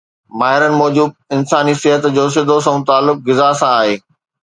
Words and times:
ماهرن 0.39 0.73
موجب 0.79 1.09
انساني 1.37 1.73
صحت 1.83 2.03
جو 2.15 2.25
سڌو 2.35 2.57
سنئون 2.65 2.83
تعلق 2.91 3.17
غذا 3.27 3.49
سان 3.59 3.71
آهي 3.81 3.95